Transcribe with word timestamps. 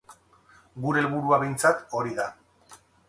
Gure 0.85 1.03
helburua 1.05 1.39
behintzat 1.43 1.85
hori 1.99 2.17
da. 2.21 2.27